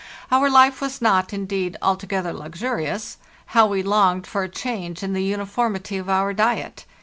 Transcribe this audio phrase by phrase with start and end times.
[0.31, 3.17] Our life was not, indeed, altogether luxurious.
[3.53, 6.85] How we longed for a change in the uniformity of our diet!